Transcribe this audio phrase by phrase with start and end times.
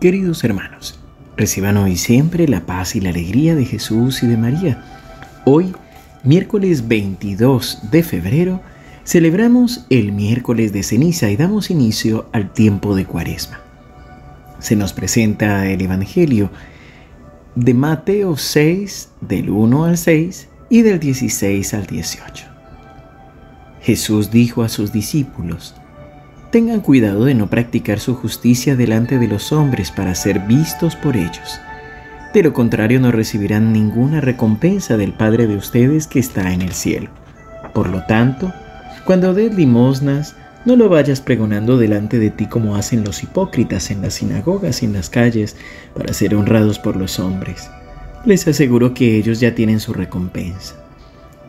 [0.00, 1.00] Queridos hermanos,
[1.38, 4.84] reciban hoy siempre la paz y la alegría de Jesús y de María.
[5.46, 5.72] Hoy,
[6.22, 8.60] miércoles 22 de febrero,
[9.04, 13.62] celebramos el miércoles de ceniza y damos inicio al tiempo de cuaresma.
[14.58, 16.50] Se nos presenta el Evangelio
[17.54, 22.44] de Mateo 6, del 1 al 6 y del 16 al 18.
[23.80, 25.74] Jesús dijo a sus discípulos,
[26.50, 31.16] Tengan cuidado de no practicar su justicia delante de los hombres para ser vistos por
[31.16, 31.60] ellos.
[32.32, 36.72] De lo contrario no recibirán ninguna recompensa del Padre de ustedes que está en el
[36.72, 37.10] cielo.
[37.74, 38.52] Por lo tanto,
[39.04, 44.02] cuando des limosnas, no lo vayas pregonando delante de ti como hacen los hipócritas en
[44.02, 45.56] las sinagogas y en las calles
[45.94, 47.70] para ser honrados por los hombres.
[48.24, 50.74] Les aseguro que ellos ya tienen su recompensa.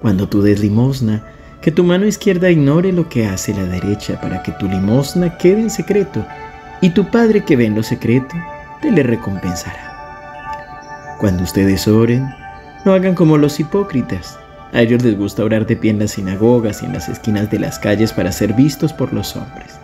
[0.00, 1.24] Cuando tú des limosna,
[1.62, 5.60] que tu mano izquierda ignore lo que hace la derecha para que tu limosna quede
[5.60, 6.26] en secreto
[6.80, 8.34] y tu Padre que ve en lo secreto
[8.82, 11.16] te le recompensará.
[11.20, 12.28] Cuando ustedes oren,
[12.84, 14.36] no hagan como los hipócritas.
[14.72, 17.60] A ellos les gusta orar de pie en las sinagogas y en las esquinas de
[17.60, 19.78] las calles para ser vistos por los hombres.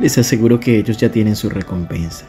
[0.00, 2.24] Les aseguro que ellos ya tienen su recompensa.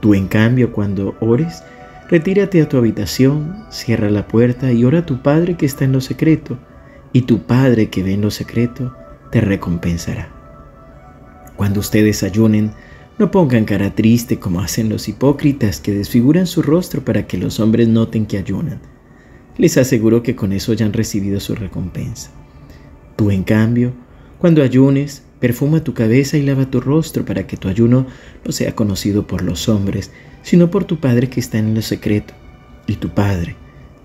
[0.00, 1.62] Tú, en cambio, cuando ores,
[2.10, 5.92] retírate a tu habitación, cierra la puerta y ora a tu Padre que está en
[5.92, 6.58] lo secreto
[7.12, 8.94] y tu Padre que ve en lo secreto
[9.30, 10.32] te recompensará.
[11.56, 12.72] Cuando ustedes ayunen,
[13.18, 17.60] no pongan cara triste como hacen los hipócritas que desfiguran su rostro para que los
[17.60, 18.80] hombres noten que ayunan.
[19.58, 22.30] Les aseguro que con eso ya han recibido su recompensa.
[23.16, 23.92] Tú, en cambio,
[24.38, 28.06] cuando ayunes, perfuma tu cabeza y lava tu rostro para que tu ayuno
[28.42, 32.32] no sea conocido por los hombres, sino por tu Padre que está en lo secreto.
[32.86, 33.56] Y tu Padre,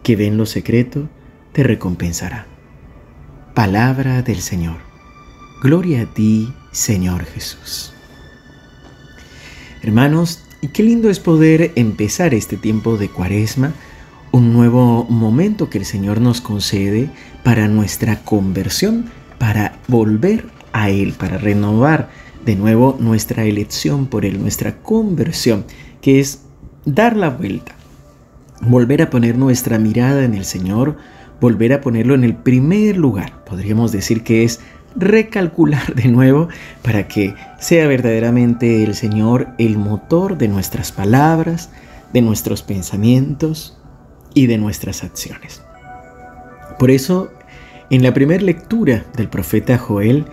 [0.03, 1.08] que ve en lo secreto,
[1.53, 2.48] te recompensará.
[3.56, 4.80] Palabra del Señor.
[5.64, 7.94] Gloria a ti, Señor Jesús.
[9.81, 13.71] Hermanos, y qué lindo es poder empezar este tiempo de cuaresma,
[14.33, 17.10] un nuevo momento que el Señor nos concede
[17.45, 19.05] para nuestra conversión,
[19.38, 22.10] para volver a Él, para renovar
[22.45, 25.64] de nuevo nuestra elección por Él, nuestra conversión,
[26.02, 26.42] que es
[26.83, 27.73] dar la vuelta,
[28.60, 30.98] volver a poner nuestra mirada en el Señor,
[31.40, 33.44] volver a ponerlo en el primer lugar.
[33.46, 34.60] Podríamos decir que es
[34.96, 36.48] recalcular de nuevo
[36.82, 41.70] para que sea verdaderamente el Señor el motor de nuestras palabras,
[42.14, 43.78] de nuestros pensamientos
[44.34, 45.62] y de nuestras acciones.
[46.80, 47.32] Por eso,
[47.90, 50.26] en la primera lectura del profeta Joel,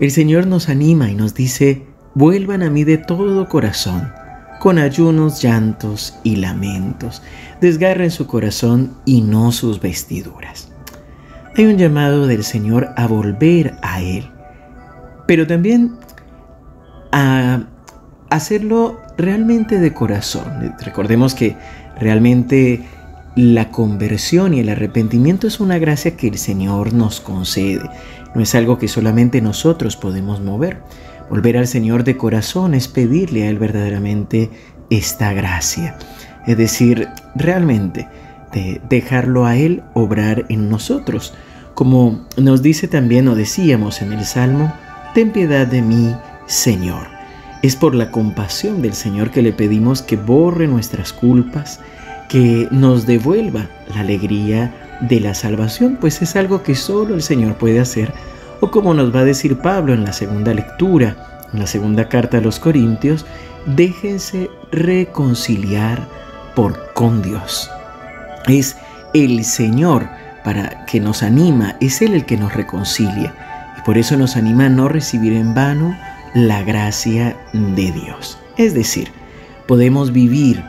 [0.00, 1.82] el Señor nos anima y nos dice,
[2.14, 4.19] vuelvan a mí de todo corazón
[4.60, 7.22] con ayunos, llantos y lamentos.
[7.60, 10.70] Desgarren su corazón y no sus vestiduras.
[11.56, 14.30] Hay un llamado del Señor a volver a Él,
[15.26, 15.96] pero también
[17.10, 17.62] a
[18.28, 20.74] hacerlo realmente de corazón.
[20.84, 21.56] Recordemos que
[21.98, 22.84] realmente
[23.36, 27.88] la conversión y el arrepentimiento es una gracia que el Señor nos concede.
[28.34, 30.82] No es algo que solamente nosotros podemos mover.
[31.30, 34.50] Volver al Señor de corazón es pedirle a Él verdaderamente
[34.90, 35.96] esta gracia.
[36.44, 38.08] Es decir, realmente
[38.52, 41.32] de dejarlo a Él obrar en nosotros.
[41.74, 44.72] Como nos dice también o decíamos en el Salmo,
[45.14, 47.06] ten piedad de mí, Señor.
[47.62, 51.78] Es por la compasión del Señor que le pedimos que borre nuestras culpas,
[52.28, 57.54] que nos devuelva la alegría de la salvación, pues es algo que solo el Señor
[57.54, 58.12] puede hacer
[58.60, 61.16] o como nos va a decir Pablo en la segunda lectura,
[61.52, 63.26] en la segunda carta a los Corintios,
[63.66, 66.06] déjense reconciliar
[66.54, 67.70] por con Dios.
[68.46, 68.76] Es
[69.14, 70.08] el Señor
[70.44, 73.34] para que nos anima, es Él el que nos reconcilia.
[73.78, 75.96] Y por eso nos anima a no recibir en vano
[76.34, 78.38] la gracia de Dios.
[78.56, 79.10] Es decir,
[79.66, 80.62] podemos vivir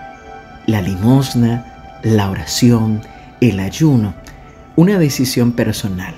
[0.66, 3.02] la limosna, la oración,
[3.42, 4.14] el ayuno,
[4.76, 6.14] una decisión personal,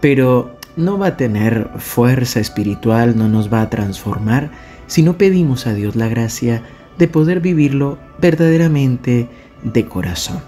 [0.00, 4.50] pero no va a tener fuerza espiritual, no nos va a transformar
[4.86, 6.62] si no pedimos a Dios la gracia
[6.98, 9.28] de poder vivirlo verdaderamente
[9.62, 10.40] de corazón.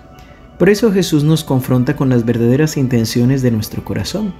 [0.58, 4.32] Por eso Jesús nos confronta con las verdaderas intenciones de nuestro corazón.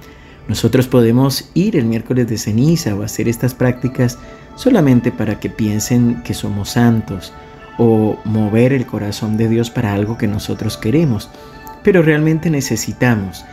[0.47, 4.17] Nosotros podemos ir el miércoles de ceniza o hacer estas prácticas
[4.55, 7.33] solamente para que piensen que somos santos
[7.77, 11.29] o mover el corazón de Dios para algo que nosotros queremos.
[11.83, 13.45] Pero realmente necesitamos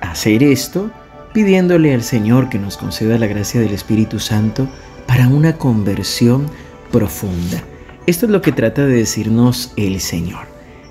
[0.00, 0.90] hacer esto
[1.36, 4.66] pidiéndole al Señor que nos conceda la gracia del Espíritu Santo
[5.06, 6.46] para una conversión
[6.90, 7.62] profunda.
[8.06, 10.46] Esto es lo que trata de decirnos el Señor,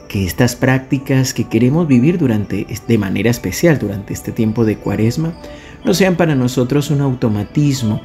[0.08, 5.34] que estas prácticas que queremos vivir durante de manera especial durante este tiempo de Cuaresma
[5.84, 8.04] no sean para nosotros un automatismo,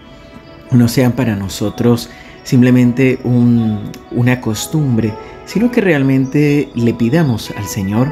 [0.70, 2.08] no sean para nosotros
[2.42, 5.12] simplemente una costumbre,
[5.44, 8.10] sino que realmente le pidamos al Señor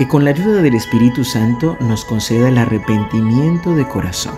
[0.00, 4.32] que con la ayuda del Espíritu Santo nos conceda el arrepentimiento de corazón,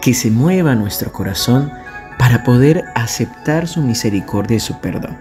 [0.00, 1.72] que se mueva nuestro corazón
[2.20, 5.16] para poder aceptar su misericordia y su perdón,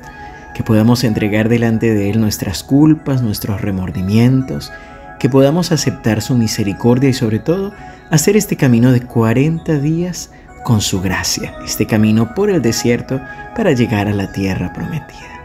[0.54, 4.72] que podamos entregar delante de Él nuestras culpas, nuestros remordimientos,
[5.18, 7.74] que podamos aceptar su misericordia y sobre todo
[8.12, 10.30] hacer este camino de 40 días
[10.64, 13.20] con su gracia, este camino por el desierto
[13.56, 15.42] para llegar a la tierra prometida.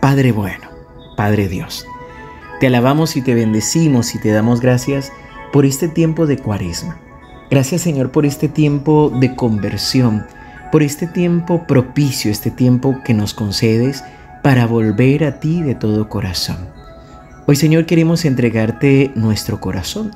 [0.00, 0.70] Padre bueno,
[1.16, 1.86] Padre Dios,
[2.60, 5.12] te alabamos y te bendecimos y te damos gracias
[5.50, 7.00] por este tiempo de cuaresma.
[7.50, 10.26] Gracias Señor por este tiempo de conversión,
[10.70, 14.04] por este tiempo propicio, este tiempo que nos concedes
[14.42, 16.68] para volver a ti de todo corazón.
[17.46, 20.10] Hoy Señor queremos entregarte nuestro corazón,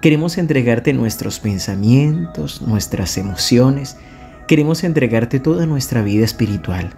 [0.00, 3.98] queremos entregarte nuestros pensamientos, nuestras emociones,
[4.48, 6.94] queremos entregarte toda nuestra vida espiritual,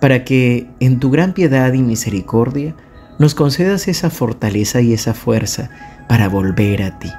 [0.00, 2.76] para que en tu gran piedad y misericordia
[3.18, 5.70] nos concedas esa fortaleza y esa fuerza
[6.08, 7.10] para volver a ti.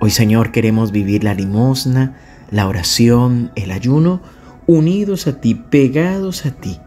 [0.00, 2.16] Hoy Señor queremos vivir la limosna,
[2.50, 4.22] la oración, el ayuno,
[4.66, 6.78] unidos a ti, pegados a ti,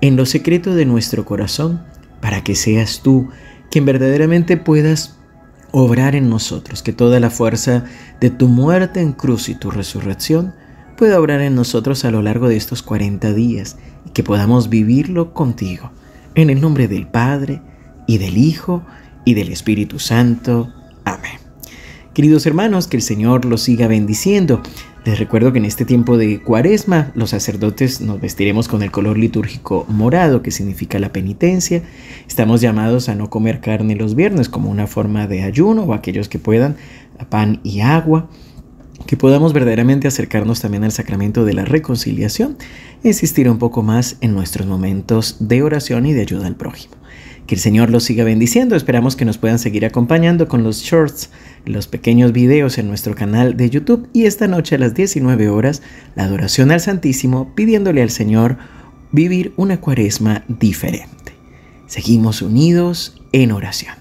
[0.00, 1.82] en lo secreto de nuestro corazón,
[2.20, 3.28] para que seas tú
[3.70, 5.16] quien verdaderamente puedas
[5.72, 7.84] obrar en nosotros, que toda la fuerza
[8.20, 10.54] de tu muerte en cruz y tu resurrección
[10.96, 13.76] pueda obrar en nosotros a lo largo de estos 40 días
[14.06, 15.92] y que podamos vivirlo contigo.
[16.34, 17.62] En el nombre del Padre,
[18.10, 18.82] y del Hijo
[19.24, 20.74] y del Espíritu Santo.
[21.04, 21.38] Amén.
[22.12, 24.60] Queridos hermanos, que el Señor los siga bendiciendo.
[25.04, 29.16] Les recuerdo que en este tiempo de cuaresma los sacerdotes nos vestiremos con el color
[29.16, 31.84] litúrgico morado, que significa la penitencia.
[32.26, 36.28] Estamos llamados a no comer carne los viernes como una forma de ayuno o aquellos
[36.28, 36.74] que puedan,
[37.28, 38.28] pan y agua.
[39.06, 42.56] Que podamos verdaderamente acercarnos también al sacramento de la reconciliación
[43.04, 46.99] e insistir un poco más en nuestros momentos de oración y de ayuda al prójimo.
[47.50, 48.76] Que el Señor los siga bendiciendo.
[48.76, 51.30] Esperamos que nos puedan seguir acompañando con los shorts,
[51.64, 55.82] los pequeños videos en nuestro canal de YouTube y esta noche a las 19 horas
[56.14, 58.56] la adoración al Santísimo pidiéndole al Señor
[59.10, 61.32] vivir una cuaresma diferente.
[61.88, 63.99] Seguimos unidos en oración.